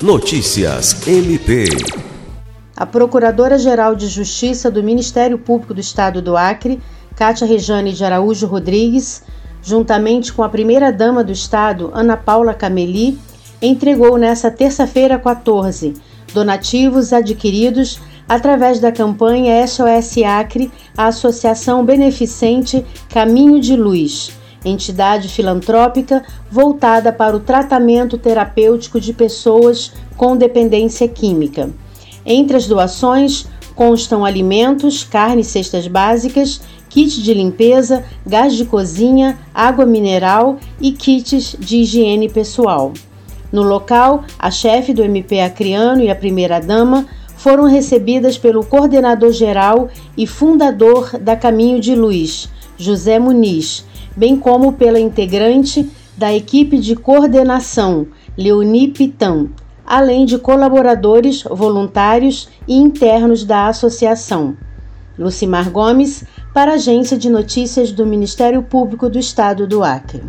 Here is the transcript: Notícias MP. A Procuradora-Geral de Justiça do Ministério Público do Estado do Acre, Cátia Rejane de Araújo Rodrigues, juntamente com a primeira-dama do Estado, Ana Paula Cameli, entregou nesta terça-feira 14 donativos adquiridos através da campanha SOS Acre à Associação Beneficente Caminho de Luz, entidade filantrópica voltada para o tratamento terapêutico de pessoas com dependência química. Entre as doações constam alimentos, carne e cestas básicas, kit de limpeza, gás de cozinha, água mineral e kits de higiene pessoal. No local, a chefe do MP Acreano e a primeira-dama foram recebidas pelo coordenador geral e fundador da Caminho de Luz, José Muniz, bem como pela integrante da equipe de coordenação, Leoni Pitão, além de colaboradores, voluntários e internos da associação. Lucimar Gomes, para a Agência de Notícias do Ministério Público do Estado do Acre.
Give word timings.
Notícias 0.00 1.08
MP. 1.08 1.64
A 2.76 2.86
Procuradora-Geral 2.86 3.96
de 3.96 4.06
Justiça 4.06 4.70
do 4.70 4.80
Ministério 4.80 5.36
Público 5.36 5.74
do 5.74 5.80
Estado 5.80 6.22
do 6.22 6.36
Acre, 6.36 6.80
Cátia 7.16 7.44
Rejane 7.44 7.92
de 7.92 8.04
Araújo 8.04 8.46
Rodrigues, 8.46 9.24
juntamente 9.60 10.32
com 10.32 10.44
a 10.44 10.48
primeira-dama 10.48 11.24
do 11.24 11.32
Estado, 11.32 11.90
Ana 11.92 12.16
Paula 12.16 12.54
Cameli, 12.54 13.18
entregou 13.60 14.16
nesta 14.16 14.52
terça-feira 14.52 15.18
14 15.18 15.94
donativos 16.32 17.12
adquiridos 17.12 18.00
através 18.28 18.78
da 18.78 18.92
campanha 18.92 19.66
SOS 19.66 20.18
Acre 20.24 20.70
à 20.96 21.08
Associação 21.08 21.84
Beneficente 21.84 22.86
Caminho 23.08 23.58
de 23.58 23.74
Luz, 23.74 24.30
entidade 24.64 25.28
filantrópica 25.28 26.24
voltada 26.50 27.12
para 27.12 27.36
o 27.36 27.40
tratamento 27.40 28.18
terapêutico 28.18 29.00
de 29.00 29.12
pessoas 29.12 29.92
com 30.16 30.36
dependência 30.36 31.06
química. 31.08 31.70
Entre 32.24 32.56
as 32.56 32.66
doações 32.66 33.46
constam 33.74 34.24
alimentos, 34.24 35.04
carne 35.04 35.42
e 35.42 35.44
cestas 35.44 35.86
básicas, 35.86 36.60
kit 36.88 37.22
de 37.22 37.32
limpeza, 37.32 38.04
gás 38.26 38.54
de 38.54 38.64
cozinha, 38.64 39.38
água 39.54 39.86
mineral 39.86 40.58
e 40.80 40.92
kits 40.92 41.56
de 41.58 41.78
higiene 41.78 42.28
pessoal. 42.28 42.92
No 43.52 43.62
local, 43.62 44.24
a 44.38 44.50
chefe 44.50 44.92
do 44.92 45.02
MP 45.02 45.40
Acreano 45.40 46.02
e 46.02 46.10
a 46.10 46.16
primeira-dama 46.16 47.06
foram 47.36 47.64
recebidas 47.64 48.36
pelo 48.36 48.64
coordenador 48.64 49.32
geral 49.32 49.88
e 50.16 50.26
fundador 50.26 51.16
da 51.18 51.36
Caminho 51.36 51.80
de 51.80 51.94
Luz, 51.94 52.48
José 52.76 53.18
Muniz, 53.18 53.86
bem 54.18 54.36
como 54.36 54.72
pela 54.72 54.98
integrante 54.98 55.88
da 56.16 56.34
equipe 56.34 56.76
de 56.76 56.96
coordenação, 56.96 58.08
Leoni 58.36 58.88
Pitão, 58.88 59.48
além 59.86 60.26
de 60.26 60.36
colaboradores, 60.38 61.44
voluntários 61.44 62.48
e 62.66 62.76
internos 62.76 63.44
da 63.44 63.68
associação. 63.68 64.56
Lucimar 65.16 65.70
Gomes, 65.70 66.24
para 66.52 66.72
a 66.72 66.74
Agência 66.74 67.16
de 67.16 67.30
Notícias 67.30 67.92
do 67.92 68.04
Ministério 68.04 68.60
Público 68.60 69.08
do 69.08 69.20
Estado 69.20 69.68
do 69.68 69.84
Acre. 69.84 70.24